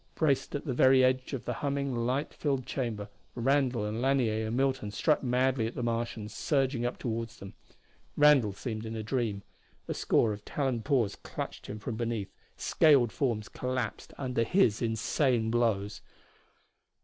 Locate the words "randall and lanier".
3.35-4.47